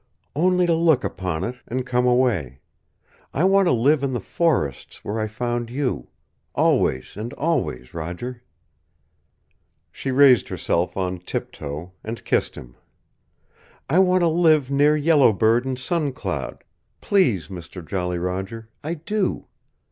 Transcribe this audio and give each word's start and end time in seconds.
"Only 0.35 0.65
to 0.65 0.73
look 0.73 1.03
upon 1.03 1.43
it, 1.43 1.57
and 1.67 1.85
come 1.85 2.07
away. 2.07 2.57
I 3.35 3.43
want 3.43 3.67
to 3.67 3.71
live 3.71 4.01
in 4.01 4.13
the 4.13 4.19
forests, 4.19 5.05
where 5.05 5.19
I 5.19 5.27
found 5.27 5.69
you. 5.69 6.07
Always 6.55 7.15
and 7.15 7.33
always, 7.33 7.93
Roger." 7.93 8.41
She 9.91 10.09
raised 10.09 10.47
herself 10.49 10.97
on 10.97 11.19
tip 11.19 11.51
toe, 11.51 11.91
and 12.03 12.25
kissed 12.25 12.55
him. 12.55 12.73
"I 13.91 13.99
want 13.99 14.21
to 14.21 14.27
live 14.27 14.71
near 14.71 14.95
Yellow 14.97 15.31
Bird 15.33 15.65
and 15.67 15.77
Sun 15.77 16.13
Cloud 16.13 16.63
please 17.01 17.51
Mister 17.51 17.83
Jolly 17.83 18.17
Roger 18.17 18.69
I 18.83 18.95
do. 18.95 19.45